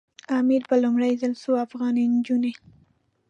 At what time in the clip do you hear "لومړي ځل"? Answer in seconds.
0.83-1.33